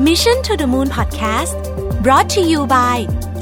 [0.00, 1.58] Mission to the Moon Podcast
[2.04, 2.98] brought to you by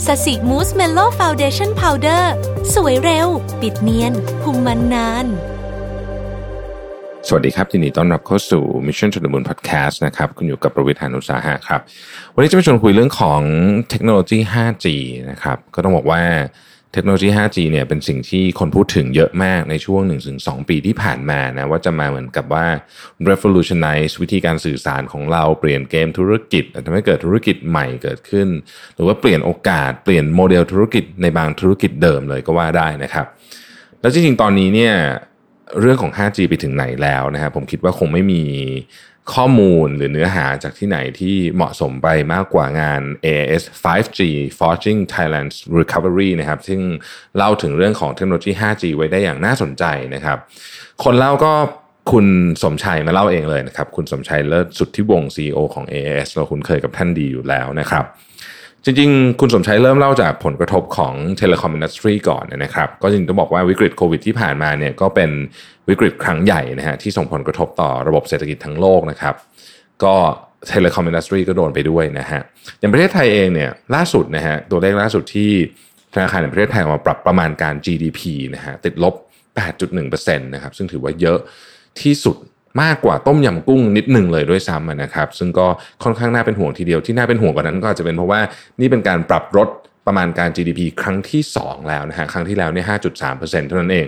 [0.07, 2.33] สสิมูสเมโล่ฟาวเดชั่นพาวเดอร์
[2.75, 3.29] สวยเร็ว
[3.61, 5.27] ปิดเนียนคุมมันนาน
[7.29, 11.81] สวัสดีครับยินดีต้อนรับเข้าสู่ Mission to the Moon Podcast นะครับ คุณอยู่กับรวิศหาญอุตสาหะครับ
[12.35, 13.41] วันนี้จะมาชวนคุยเรื่องของ
[13.91, 14.87] เทคโนโลยี 5G
[15.31, 16.23] นะครับ ก็ต้องบอกว่า
[16.97, 20.03] เทคโนโลยี 5G เนี่ยเป็นสิ่งที่คนพูดถึงเยอะมากในช่วง
[20.37, 22.67] 1-2 ปีที่ผ่านมานะว่าจะมาเหมือนกับว่า
[23.31, 28.49] revolutionize วิธีการสื่อสารของเราเปลี่ยนเกมธุรกิจทำให้เกิดธุรกิจใหม่เกิดขึ้น
[28.95, 33.27] หรือว่าเปลี่ยนโอกาสเปลี่ยนโมเดลธุรกิจในบางธุรกิจเดิมเลยก็ว่าได้นะครับ
[34.01, 34.95] แล้วจริงๆ ตอนนี้เนี่ย
[35.81, 38.43] เรื่องของ 5G ไปถึงไหนแล้วนะครับผมคิดว่าคงไม่มี
[39.35, 44.21] ข้อมูลหรือเนื้อหาจากที่ไหนที่เหมาะสมไปมากกว่างาน AIS 5G
[44.59, 46.81] Forging Thailand's Recovery นะครับ ซึ่ง
[47.37, 50.39] เล่าถึงเรื่องของเทคโนโลยี 5G ไว้ได้อย่างน่าสนใจนะครับ
[51.05, 51.53] คนเล่าก็
[52.13, 52.27] คุณ
[52.63, 58.05] สมชัยมาเล่าเองเลยนะครับ คุณสมชัยเลิศสุทธิวงค์ CEO ของ AIS เราคุ้นเคยกับท่านดีอยู่แล้วนะครับ
[58.85, 65.31] จริงๆ คุณสมชัยเริ่มเล่าจากผลกระทบของ telecom industry ก่อนนะครับ ก็จริงต้องบอกว่าวิกฤตโควิดที่ผ่านมาเนี่ยก็เป็น
[65.89, 69.35] วิกฤตครั้งใหญ่นะฮะที่ส่งผลกระทบต่อระบบเศรษฐกิจทั้งโลกนะครับ
[70.05, 70.15] ก็
[70.69, 72.41] telecom industry ก็โดนไปด้วยนะฮะ
[72.79, 75.51] อย่างประเทศไทยเองเนี่ยล่าสุดนะฮะตัวเลขล่าสุดที่
[76.15, 78.21] ธนาคารแห่งประเทศไทยออกมาปรับประมาณการ GDP
[78.55, 79.15] นะฮะติดลบ
[79.81, 81.39] 8.1%นะครับซึ่งถือว่าเยอะ
[82.03, 82.37] ที่สุด
[82.83, 85.67] มากกว่าต้มยำกุ้งนิดหนึ่งเลยด้วยซ้ำนะครับ ซึ่งก็
[86.03, 88.41] ค่อนข้างน่าเป็นห่วงทีเดียวที่น่าเป็นห่วงกว่านั้นก็อาจจะเป็นเพราะว่า
[88.81, 89.69] นี่เป็นการปรับลด
[90.07, 92.87] ประมาณการ GDP ครั้งที่ 2 แล้วนะฮะครั้งที่แล้วเนี่ย
[93.23, 94.07] 5.3%เท่านั้นเอง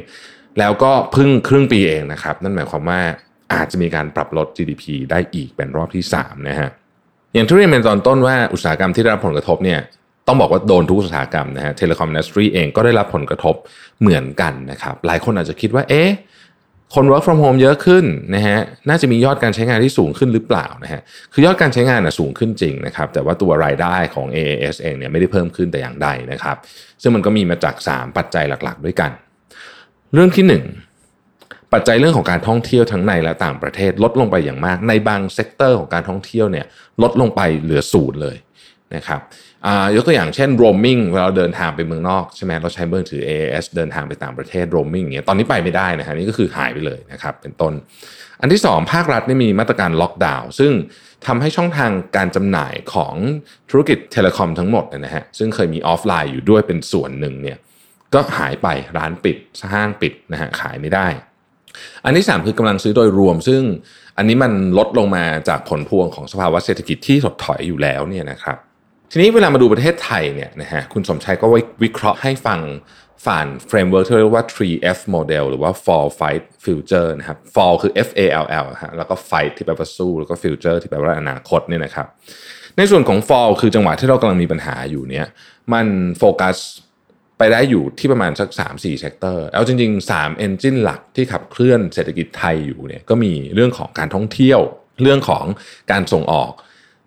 [0.59, 3.01] แล้วก็เพิ่งครึ่งปีเองนะครับ นั่นหมายความว่า
[3.55, 6.69] อาจจะมีการปรับลด GDP ได้อีกเป็นรอบที่3นะฮะ
[7.35, 9.81] อย่างที่เรียนเป็นตอนต้นว่าอุตสาหกรรมที่ได้รับผลกระทบเนี่ย
[10.27, 13.55] ต้องบอกว่าโดนทุกอุตสาหกรรมนะฮะ telecom industry เองก็ได้รับผลกระทบ
[14.01, 16.09] เหมือนกันนะครับ หลายคนอาจจะคิดว่าเอ๊ะ
[16.95, 18.59] คน work from home เยอะขึ้นนะฮะ
[18.89, 21.01] น่าจะมียอดการใช้งานที่สูงขึ้นหรือเปล่านะฮะ
[21.33, 26.57] คือยอดการใช้งานนะสูงขึ้นจริงนะครับ แต่ว่าตัวรายได้ของ AIS เองเนี่ยไม่ได้เพิ่มขึ้นแต่อย่างใดนะครับ
[27.03, 29.11] ซึ่งมันก็มีมาจาก 3 ปัจจัยหลักๆ ด้วยกัน
[30.15, 30.45] เรื่องที่
[31.09, 36.67] 1 ปัจจัยเรื่องของการท่องเที่ยวทั้งในและต่างประเทศลดลงไปอย่างมาก ในบาง sector ของการท่องเที่ยวเนี่ย
[37.03, 38.37] ลดลงไปเหลือศูนย์เลย
[38.97, 39.21] นะครับ
[39.95, 47.73] ยกตัวอย่างเช่น roaming เวลาเราเดินทางไปเมืองนอกใช่ไหมเราใช้มือถือ AAS เดินทางไปต่างประเทศ roaming อย่างเงี้ยตอนนี้ไปไม่ได้นะฮะนี่ก็คือหายไปเลยนะครับเป็นต้น
[48.41, 50.73] อันที่ 2 ภาครัฐนี่มีมาตรการล็อกดาวน์ซึ่ง
[51.27, 53.15] ทำให้ช่องทางการจำหน่ายของ
[53.71, 57.59] ธุรกิจเทเลคอมทั้งหมดนะฮะซึ่งเคยมีออฟไลน์อยู่ด้วยเป็นส่วนหนึ่งเนี่ย
[58.15, 58.69] ก็หายไป
[58.99, 59.37] ร้านปิด
[59.73, 61.07] ห้างปิดนะฮะขายไม่ได้
[62.05, 63.63] อันที่ 3 คือกำลังซื้อโดยรวม ซึ่ง
[64.19, 68.59] อันนี้มันลดลงมาจากผลพวงของสภาวะเศรษฐกิจที่ถดถอยอยู่แล้วเนี่ยนะครับ
[69.11, 71.47] ทีนี้เวลามาดูประเทศไทยเนี่ยนะฮะคุณสมชัยก็
[71.83, 72.61] วิเคราะห์ให้ฟัง
[73.27, 78.67] ผ่าน framework ที่เรียกว่า 3F model หรือว่า fall fight future นะครับ fall คือ F A L L
[78.83, 82.07] ฮะแล้วก็ fight ที่แปลว่าสู้ แล้วก็ future ที่แปลว่าอนาคตเนี่ยนะครับ
[82.77, 85.27] ในส่วนของ fall คือจังหวะที่เรากำลังมีปัญหาอยู่เนี่ย
[85.73, 85.87] มัน
[86.19, 86.57] โฟกัส
[87.39, 94.61] ไปได้อยู่ที่ประมาณสัก 3-4 sector แล้วจริง ๆ 3 engine หลักที่ขับเคลื่อนเศรษฐกิจไทยอยู่เนี่ยก็มีเรื่องของการท่องเที่ยว
[95.03, 95.45] เรื่องของ
[95.93, 96.53] การส่งออก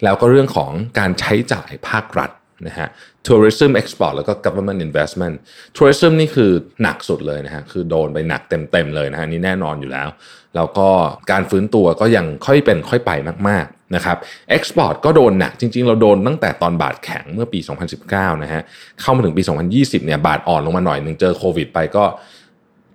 [0.04, 2.32] แล้วก็เรื่องของการใช้จ่ายภาครัฐ
[2.68, 2.90] นะฮะ
[3.28, 5.36] tourism export แล้วก็ government investment
[5.76, 6.52] tourism นี่คือ
[6.82, 10.10] หนักสุดเลยนะฮะ คือโดนไปหนักเต็มๆเลยนะฮะ นี่แน่นอนอยู่แล้ว
[10.56, 10.90] แล้วก็
[11.32, 13.12] การฟื้นตัวก็ยังค่อยเป็นค่อยไป
[13.48, 14.18] มากๆนะครับ
[14.56, 17.60] export ก็โดนหนัก จริงๆ เราโดนตั้งแต่ตอนบาทแข็งเมื่อปี
[18.02, 18.62] 2019 นะฮะ
[19.02, 22.04] เข้ามาถึงปี 2020 เนี่ย บาทอ่อนลงมาหน่อยหนึ่งเจอโควิดไปก็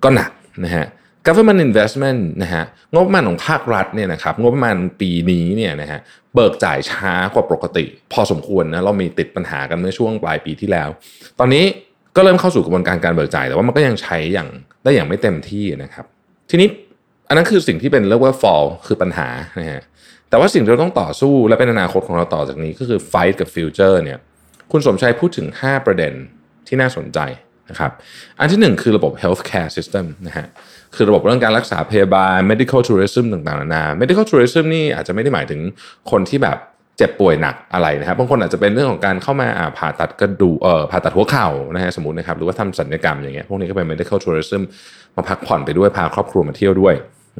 [0.04, 0.30] ก็หนัก
[0.64, 0.86] นะฮะ
[1.26, 6.00] government investment นะฮะงบประมาณของภาครัฐเนี่ยนะครับงบประมาณปีนี้เนี่ยนะฮะ
[6.34, 10.88] เบิกจ่ายช้ากว่าปกติ พอสมควรนะเรามีติดปัญหากันเมื่อช่วงปลายปีที่แล้ว
[11.38, 11.64] ตอนนี้
[12.16, 14.48] ก็เริ่มเข้าสู่กระบวนการการเบิกจ่ายแต่ว่ามันก็ยังใช้อย่าง
[14.84, 16.04] ได้อย่างไม่เต็มที่นะครับ
[16.50, 16.68] ทีนี้
[17.28, 19.28] อันนั้นคือสิ่งที่เป็นเรียกว่า fall คือปัญหา
[19.60, 19.82] นะฮะ
[20.30, 24.18] แต่ว่าสิ่งที่เราต้องต่อสู้และเป็นอนาคตของเราต่อจากนี้ก็คือ fight กับ future เนี่ย
[24.72, 26.12] คุณสมชัยพูดถึง 5 ประเด็น
[26.66, 27.18] ที่น่าสนใจ
[27.70, 27.92] นะครับ
[28.40, 30.46] อันที่ 1 คือระบบ healthcare system นะฮะ
[30.96, 35.60] คือระบบเรื่องการรักษาพยาบาล medical tourism ต่างๆนานา medical tourism นี่อาจจะไม่ได้หมายถึง
[36.10, 36.58] คนที่แบบ
[36.98, 39.48] เจ็บป่วยหนักอะไรนะครับบางคนอาจจะเป็นเรื่องของการเข้ามา
[39.78, 44.62] ผ่าตัดกระดูเอ่อผ่าตัดหัวเข่านะฮะสมมตินะครับหรือว่าทำศัลยกรรมอย่างเงี้ยพวกนี้ก็เป็น medical tourism
[45.16, 46.94] มาพักผ่อนไปด้วยพาครอบครัวมาเที่ยวด้วย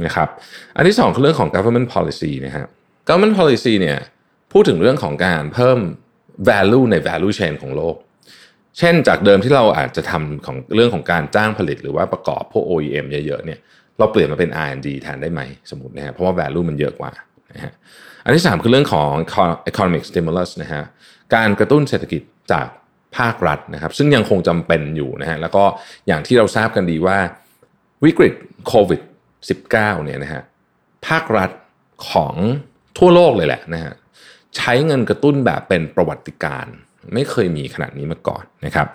[0.07, 0.29] นะครับ
[0.77, 2.67] อันที่2คือเรื่องของ government policy นะฮะ
[3.09, 3.99] government policy เนี่ย
[4.53, 5.79] พูดถึงเรื่องของการเพิ่ม
[6.49, 7.97] value ใน value chain ของโลก
[8.79, 13.59] เช่นจากเดิมที่เราอาจจะทำของเรื่องของการจ้างผลิตหรือว่าประกอบพวก OEM เยอะๆเนี่ย
[13.99, 15.41] เราเปลี่ยนมาเป็น R&D แทนได้ไหม
[15.71, 17.13] สมมตินะฮะเพราะว่า value มันเยอะกว่า
[17.55, 17.73] นะฮะ
[18.25, 19.13] อันที่ 3 คือเรื่องของ
[19.71, 20.83] economic stimulus นะฮะ
[21.35, 22.67] การกระตุ้นเศรษฐกิจจาก
[23.19, 25.65] ภาครัฐนะครับ ซึ่งยังคงจำเป็นอยู่นะฮะแล้วก็
[26.07, 27.19] อย่างที่เราทราบกันดีว่า
[28.05, 28.35] วิกฤต
[28.67, 29.01] โควิด
[29.51, 30.43] -19 เนี่ยนะฮะ
[31.09, 31.51] ภาครัฐ
[32.11, 32.35] ของ
[32.99, 33.93] ทั่วโลกเลยแหละนะฮะ
[34.57, 36.67] ใช้เงินกระตุ้นแบบเป็นประวัติการ
[37.15, 38.87] ไม่เคยมีขนาดนี้มาก่อนนะครับ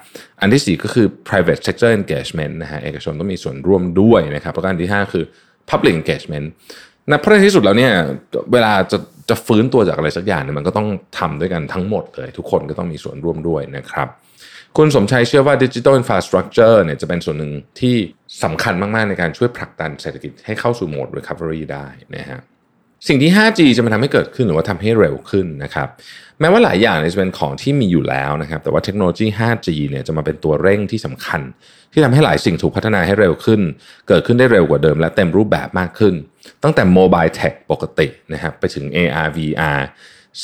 [0.42, 5.24] อันที่ 4 ก็คือ private sector engagement นะฮะเอกชนต้องมีส่วนร่วมด้วยนะครับแล้วก็อันที่ 5 คือ
[5.70, 6.48] public engagement
[7.10, 7.94] นะเพราะในที่สุดแล้วเนี่ย
[8.54, 8.98] เวลาจะ
[9.30, 10.88] จะฟื้นตัวจากอะไรสักอย่างเนี่ยมันก็ต้อง
[11.20, 14.08] ทำด้วยกันทั้งหมดเลย ทุกคนก็ต้องมีส่วนร่วมด้วยนะครับ
[14.78, 17.96] คุณสมชัยเชื่อว่า Digital Infrastructure เนี่ยจะเป็นส่วนหนึ่งที่
[18.44, 22.40] สำคัญมาก ๆ ในการช่วยผลักดันเศรษฐกิจให้เข้าสู่โหมด recovery ได้นะฮะ
[23.08, 25.88] สิ่งที่ 5G จะมาทำให้เกิดขึ้นหรือว่าทำให้เร็วขึ้นนะครับ
[26.40, 31.42] แม้ว่าหลายอย่างจะเป็นของที่มีอยู่แล้วนะครับ แต่ว่าเทคโนโลยี 5G เนี่ยจะมาเป็นตัวเร่งที่สำคัญ
[31.92, 33.62] ที่ทำให้หลายสิ่งถูกพัฒนาให้เร็วขึ้น
[34.08, 36.14] เกิดขึ้นได้เร็วกว่าเดิม และเต็มรูปแบบมากขึ้น
[36.64, 39.80] ตั้งแต่โมบายเทคปกตินะครับไปถึง AR VR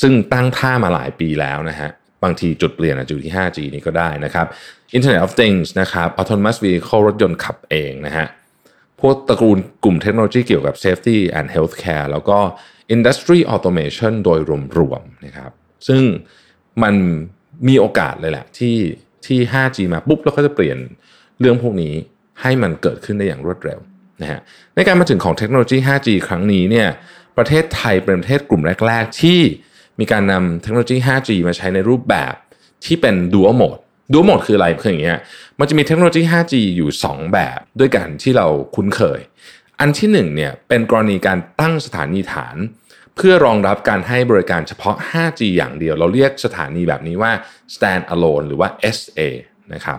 [0.00, 1.90] ซึ่งตั้งท่ามาหลายปีแล้วนะฮะ
[2.24, 4.46] บางทีจุดเปลี่ยนอาจจะอยู่ที่ 5G นี้ก็ได้นะครับ
[4.96, 8.26] Internet of Things นะครับ Autonomous Vehicle รถยนต์ขับเองนะฮะ
[9.00, 12.38] พวกตระกูลกลุ่มเทคโนโลยีเกี่ยวกับ Safety and Healthcare แล้วก็
[12.94, 14.40] Industry Automation โดย
[14.78, 15.52] รวมๆนะครับ
[15.88, 16.02] ซึ่ง
[16.82, 16.94] มัน
[17.68, 18.76] มีโอกาสเลยแหละที่
[19.26, 20.78] ที่ 5G มาปุ๊บแล้วก็จะเปลี่ยน
[21.40, 21.94] เรื่องพวกนี้
[22.42, 23.78] ให้มันเกิดขึ้นได้อย่างรวดเร็ว
[24.22, 24.40] นะฮะ
[24.76, 26.88] ในการมาถึงของเทคโนโลยี 5G ครั้งนี้เนี่ย
[27.38, 29.40] ประเทศไทยเป็นประเทศกลุ่มแรก ๆ ที่
[30.00, 32.34] มีการนำเทคโนโลยี 5G มาใช้ในรูปแบบ
[32.84, 35.18] ที่เป็น dual mode dual mode คืออะไรคืออย่างเงี้ย
[35.58, 39.20] มันจะมีเทคโนโลยี 5G อยู่ 2 แบบด้วยกันที่เราคุ้นเคย
[39.80, 42.56] อันที่1เนี่ยเป็นกรณีการตั้งสถานีฐาน
[43.16, 47.32] เพื่อรองรับการให้บริการเฉพาะ 5G อย่างเดียว เราเรียกสถานีแบบนี้ว่า
[47.74, 49.20] stand alone หรือว่า SA
[49.74, 49.98] นะครับ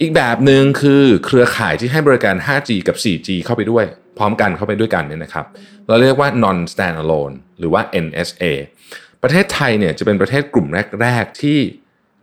[0.00, 3.84] อีกแบบหนึ่งคือเครือข่ายที่ให้บริการ 5G กับ 4G เข้าไปด้วย
[4.18, 5.46] พร้อมกันเข้าไปด้วยกันเนี่ยนะครับ
[5.86, 8.44] เราเรียกว่า non stand alone หรือว่า NSA
[9.22, 10.66] ประเทศไทยเนี่ยจะเป็นประเทศกลุ่ม
[11.02, 11.58] แรก ๆ ที่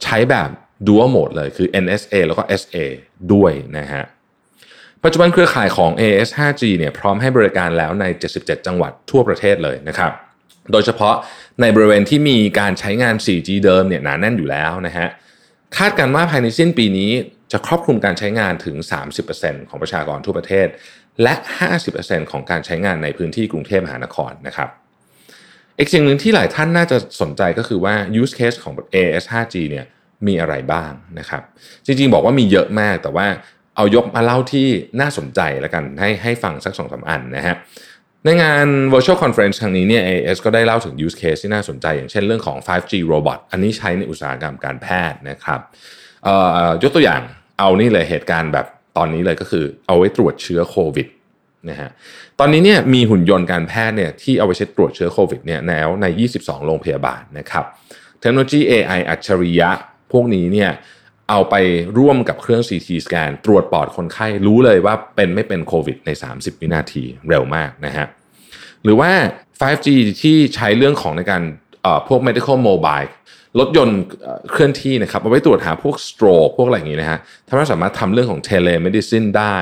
[0.04, 0.50] ใช้แบบ
[0.88, 2.78] dual mode เลยคือ NSA แล้วก็ SA
[3.34, 4.04] ด้วยนะฮะ
[5.04, 8.06] ปัจจุบันเครือข่ายของ AS 5G เนี่ยพร้อมให้บริการแล้วใน
[8.38, 10.12] 77 จังหวัดทั่วประเทศเลยนะครับ
[10.72, 11.16] โดยเฉพาะ
[11.62, 15.08] ในบริเวณที่มีการใช้งาน 4G เดิมเนี่ยหนาแน่นอยู่แล้วนะฮะ
[15.78, 17.12] คาดการว่าภายในสิ้นปีนี้
[17.52, 18.76] จะครอบคลุมการใช้งานถึง
[19.24, 20.68] 30%ของประชากรทั่วประเทศ
[21.24, 21.34] และ
[21.84, 24.70] 50%ของการใช้งานในพื้นที่กรุงเทพมหานครนะครับ
[25.80, 29.86] อีกสิ่งหนึ่งที่หลายท่านน่าจะสนใจก็คือว่า use case ของ AS 5G เนี่ย
[30.28, 31.44] มีอะไรบ้างนะครับ
[31.86, 33.28] จริงๆบอกว่ามีเยอะมาก แต่ว่า
[33.76, 34.68] เอายกมาเล่าที่
[35.02, 37.56] น่าสนใจแล้วกันให้ให้ฟังสักสองสาอันนะฮะ
[38.26, 45.60] ในงาน virtual conference ครั้งนี้เนี่ย AS ก็ได้เล่าถึง use case ที่น่าสนใจ อย่างเช่นเรื่องของ 5G robot อันนี้ใช้ในอุตสาหกรรมการแพทย์นะครับ
[46.84, 47.22] ยกตัวอย่าง
[47.60, 48.66] เอานี่เลยเหตุการณ์แบบ
[48.98, 51.08] ตอนนี้เลยก็คือเอาไว้ตรวจเชื้อโควิด
[51.70, 51.90] นะฮะ
[52.40, 56.06] ตอนนี้เนี่ยมีหุ่นยนต์การแพทย์เนี่ยที่เอาไว้ใช้ตรวจเชื้อโควิดเนี่ยแล้วใน
[56.38, 57.66] 22 โรงพยาบาลนะครับ
[58.20, 59.70] เทคโนโลยี AI อัจฉริยะ
[60.12, 60.72] พวกนี้เนี่ย
[61.30, 61.56] เอาไป
[61.98, 68.08] ร่วมกับเครื่อง CT สแกนตรวจปอดคนไข้รู้เลยว่าเป็นไม่เป็นโควิดใน 30 วินาทีเร็วมากนะฮะ
[68.84, 69.12] หรือว่า
[69.62, 69.88] 5G
[70.22, 71.44] ที่ใช้เรื่องของในการ
[72.08, 73.10] พวก medical mobile
[73.60, 74.00] รถยนต์
[74.52, 79.58] เคลื่อนที่นะครับเอาไว้ตรวจหาพวก stroke พวกอะไรอย่างนี้นะฮะทำให้สามารถทำเรื่องของ telemedicine ได้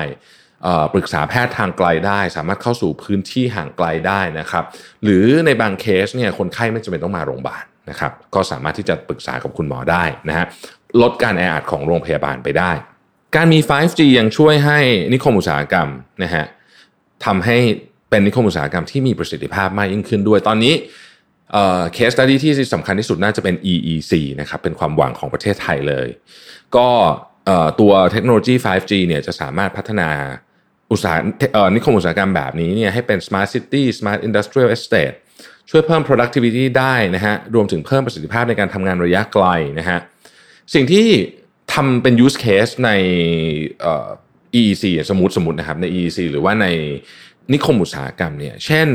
[0.94, 4.64] ปรึกษาแพทย์ทางไกลได้ สามารถเข้าสู่พื้นที่ห่างไกลได้นะครับ
[5.02, 10.46] หรือในบางเคสเนี่ยคนไข้ไม่จำเป็นต้องมาโรงพยาบาล นะครับก็สามารถที่จะปรึกษากับคุณหมอได้นะฮะ
[11.02, 12.70] ลดการแออัดของโรงพยาบาลไปได้
[13.36, 14.78] การมี 5G ยังช่วยให้
[15.12, 15.88] นิคมอุตสาหกรรม
[16.22, 16.44] นะฮะ
[17.24, 17.56] ทำให้
[18.10, 20.74] เป็นนิคมอุตสาหกรรมที่มีประสิทธิภาพมากยิ่งขึ้นด้วย ตอนนี้
[21.92, 26.08] เคสตัดี้ที่สำคัญที่สุดน่าจะเป็น EEC นะครับเป็นความหวังของประเทศไทยเลย
[26.76, 26.88] ก็
[27.80, 30.08] ตัวเทคโนโลยี 5G เนี่ยจะสามารถพัฒนา
[30.92, 31.18] อุตสาห
[31.74, 35.16] นิคมอุตสาหกรรมแบบนี้เนี่ยให้เป็น smart city smart industrial estate
[35.70, 39.46] ช่วยเพิ่ม productivity ได้นะฮะรวมถึงเพิ่มประสิทธิภาพในการทำงานระยะไกล
[39.78, 39.98] นะฮะ
[40.74, 41.06] สิ่งที่
[41.74, 42.90] ทำเป็น use case ใน
[44.60, 46.66] EEC สมมติสมมตินะครับใน EEC หรือว่าใน
[47.52, 48.88] นิคมอุตสาหกรรมเนี่ยเช่น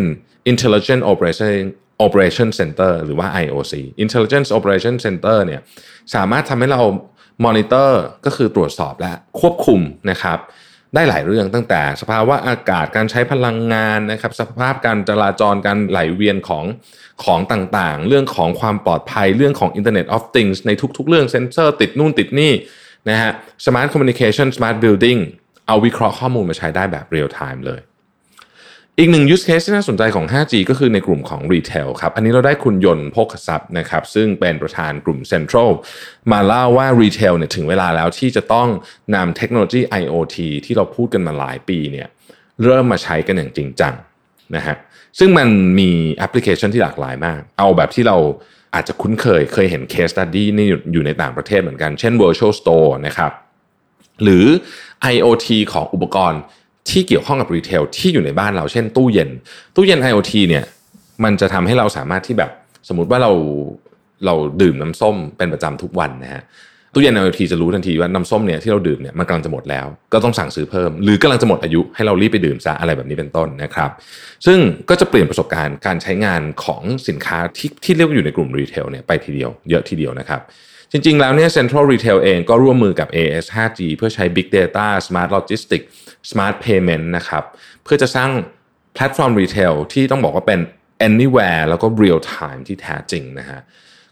[0.52, 1.58] intelligent operation
[2.06, 5.62] operation center หรือว่า IOC intelligence operation center เนี่ย
[6.16, 6.82] สามารถทำให้เรา
[7.46, 7.92] monitor
[8.26, 10.40] ก็คือตรวจสอบและควบคุมนะครับ
[10.96, 16.66] ได้หลายเรื่องตั้งแต่สภาวะอากาศการใช้พลังงานนะครับ สภาพการจราจรการไหลเวียนของ
[17.24, 22.54] ของต่างๆ เรื่องของความปลอดภัยเรื่องของ Internet of Things ในทุกๆ เรื่องเซนเซอร์ติดนู่นติดนี่
[23.10, 23.32] นะฮะ
[23.66, 25.20] Smart Communication Smart Building
[25.68, 27.80] เอาวิเคราะห์ข้อมูลมาใช้ได้แบบ real time เลย
[29.00, 35.70] อีกหนึ่ง use case ที่น่าสนใจของ 5G ก็คือในกลุ่มของ Retail ครับ อันนี้เราได้คุณญนน์โภคทรัพย์นะครับ ซึ่งเป็นประธานกลุ่ม Central
[36.32, 38.70] มาเล่าว่า Retail เนี่ยถึงเวลาแล้วที่จะต้อง
[39.16, 42.08] นำเทคโนโลยี IoT ที่เราพูดกันมาหลายปีเนี่ย
[42.64, 43.94] เริ่มมาใช้กันอย่างจริงจัง
[44.56, 44.76] นะฮะ
[45.20, 45.48] ซึ่งมัน
[45.80, 48.18] มีแอปพลิเคชันที่หลากหลายมาก เอาแบบที่เรา
[48.76, 53.32] อาจจะคุ้นเคย เคยเห็น case study นี่อยู่ในต่างประเทศเหมือนกัน เช่น virtual store นะครับ
[54.24, 54.46] หรือ
[55.14, 56.42] IoT ของอุปกรณ์
[56.90, 59.30] ที่เกี่ยวข้องกับรีเทลที่อยู่ในบ้านเราเช่นตู้เย็น
[59.76, 60.64] ตู้เย็น IoT เนี่ย
[61.24, 62.52] มันจะทำให้เราสามารถที่แบบ
[62.88, 63.32] สมมติว่าเรา
[64.26, 66.44] เราดื่มน้ำส้มเป็นประจำทุกวันนะฮะ
[66.94, 73.90] ตู้เย็น IoT จะรู้ทันทีว่าน้ำส้มเนี่ยที่เราดื่มเนี่ยมันกำลังจะหมดแล้ว ก็ต้องสั่งซื้อเพิ่ม หรือกำลังจะหมดอายุให้เรารีบไปดื่มซะอะไรแบบนี้เป็นต้นนะครับ
[74.46, 74.60] ซึ่ง
[74.90, 80.42] ก็จะเปลี่ยนประสบการณ์การใช้งานของสินค้าที่ที่เรียกว่าอยู่ในกลุ่ม retail เนี่ยไปทีเดียวเยอะทีเดียวนะครับ
[80.96, 85.88] จริง ๆ แล้วเนี่ย Central Retail เองก็ร่วมมือกับ AIS 5G เพื่อใช้ Big Data Smart Logistics
[86.30, 87.44] Smart Payment นะครับ
[87.84, 88.30] เพื่อจะสร้าง
[88.94, 90.60] แพลตฟอร์ม retail ที่ต้องบอกว่าเป็น
[91.08, 93.60] anywhere แล้วก็ real time ที่แท้จริงนะฮะ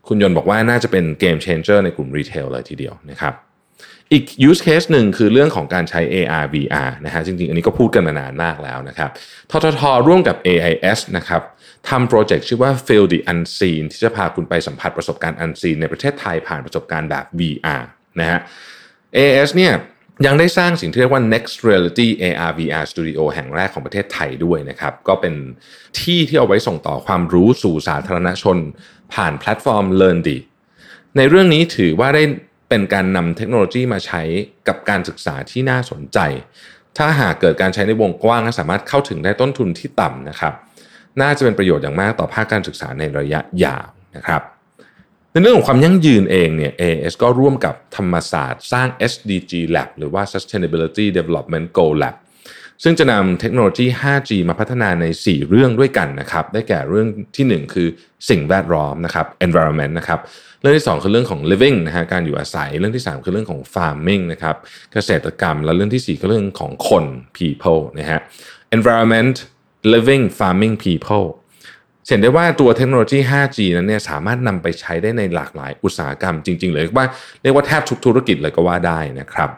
[0.08, 3.34] คุณญนน์บอกว่าน่าจะเป็นเกม changer ในกลุ่มรีเทลเลยทีเดียวนะครับ
[4.12, 9.10] อีก use case หนึ่งคือเรื่องของการใช้ AR VR นะฮะ จริง ๆ อันนี้ก็พูดกันมานานมากแล้วนะครับ
[9.52, 11.42] ทททร่วมกับ AIS นะครับ
[11.90, 17.84] ทำโปรเจกต์ชื่อว่า Feel the Unseen ที่จะพาคุณไปสัมผัสประสบการณ์ Unseen ในประเทศไทยผ่านประสบการณ์แบบ VR
[18.20, 18.40] นะฮะ
[19.18, 19.74] AS เนี่ย
[20.26, 25.34] ยังได้สร้างสิ่งที่เรียกว่า Next Reality AR VR Studio แห่งแรกของประเทศไทยด้วยนะครับ ก็เป็น
[26.00, 28.58] ที่ที่เอาไว้ส่งต่อความรู้สู่สาธารณชน
[29.14, 30.30] ผ่านแพลตฟอร์ม LearnD
[31.18, 32.24] ในเรื่องนี้ถือว่าได้
[32.70, 34.22] เป็นการนำเทคโนโลยีมาใช้
[34.68, 36.20] กับการศึกษาที่น่าสนใจ
[36.98, 40.54] ถ้าหากเกิดการใช้ในวงกว้างและสามารถเข้าถึงได้ต้นทุนที่ต่ำนะครับ
[41.22, 43.88] น่าจะเป็นประโยชน์อย่างมากต่อภาคการศึกษาในระยะยาว
[44.18, 44.42] นะครับ
[45.32, 52.16] ในเรื่องของความยั่งยืนเองเนี่ย AS ก็ร่วมกับธรรมศาสตร์สร้าง SDG Lab หรือว่า Sustainability Development Goal Lab
[52.84, 57.88] ซึ่งจะนำเทคโนโลยี 5G มาพัฒนาใน 4 เรื่องด้วยกันนะครับ ได้แก่เรื่องที่ 1 คือ
[58.30, 60.20] สิ่งแวดล้อมนะครับ environment นะครับ
[60.62, 64.56] เรื่องที่ 2 คือเรื่องของ living นะฮะ การอยู่อาศัย เรื่องที่ 3 คือเรื่องของ farming นะครับ
[64.94, 67.06] เกษตรกรรม และเรื่องที่ 4 คือเรื่องของคน
[67.38, 68.20] people นะฮะ
[68.78, 69.36] environment
[69.94, 71.28] living farming people
[72.08, 77.06] เห็นได้ว่าตัวเทคโนโลยี 5G นั้นเนี่ยสามารถนำไปใช้ได้ในหลากหลายอุตสาหกรรมจริง ๆ เลยว่า
[77.42, 79.50] เรียกว่าแทบทุกธุรกิจเลยก็ว่าได้นะครับ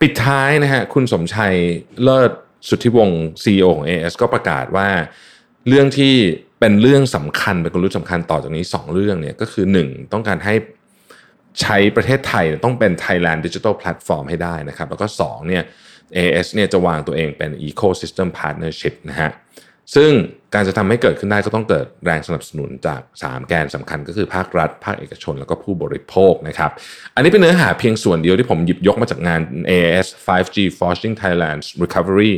[0.00, 1.54] ปิดท้ายนะฮะคุณสมชัย
[2.02, 2.30] เลิศ
[2.68, 4.88] สุทธิวงศ์ CEO ของ AS ก็ประกาศว่า
[5.68, 6.14] เรื่องที่
[6.60, 10.54] เป็นเรื่องสำคัญเป็นกลยุทธ์สำคัญต่อจากนี้ 2 เรื่องเนี่ยก็คือ 1 ต้องการให้
[11.60, 15.62] ใช้ประเทศไทยต้องเป็น Thailand Digital Platform ให้ได้นะครับ แล้วก็2เนี่ย
[16.16, 19.30] AS เนี่ยจะวางตัวเองเป็น Ecosystem Partnership นะฮะ
[19.94, 20.10] ซึ่ง
[20.54, 26.70] การจะทำให้เกิดขึ้นได้ก็ต้องเกิดแรงสนับสนุนจาก 3 แกนสำคัญก็คือภาครัฐ ภาคเอกชน แล้วก็ผู้บริโภคนะครับ
[27.14, 29.40] อันนี้เป็นเนื้อหาเพียงส่วนเดียวที่ผมหยิบยกมาจากงาน
[29.70, 32.32] AS 5G Forging Thailand's Recovery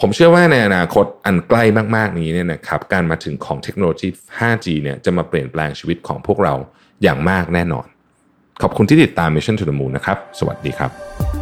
[0.00, 1.62] ผมเชื่อว่าในอนาคตอันใกล้
[1.96, 4.08] มาก ๆ นี้เนี่ยนะครับการมาถึงของเทคโนโลยี
[4.38, 6.54] 5G เนี่ยจะมาเปลี่ยนแปลงชีวิตของพวกเรา
[7.02, 7.86] อย่างมากแน่นอน
[8.62, 11.39] ขอบคุณที่ติดตาม Mission to the Moon นะครับ สวัสดีครับ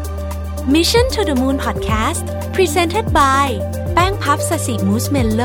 [0.67, 2.23] Mission to the Moon Podcast
[2.53, 3.49] Presented by
[3.95, 5.43] แป้งพับสสิมูสเมลโล